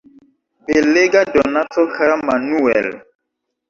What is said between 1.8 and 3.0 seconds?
kara Manuel!